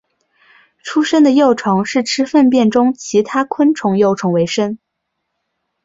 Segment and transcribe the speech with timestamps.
[0.81, 4.79] 出生的幼虫是吃粪便中其他昆虫幼虫为生。